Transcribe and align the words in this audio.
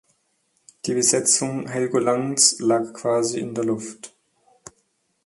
Die 0.87 0.95
Besetzung 0.95 1.67
Helgolands 1.69 2.59
lag 2.59 2.91
quasi 2.91 3.39
in 3.39 3.53
der 3.53 3.65
Luft. 3.65 4.15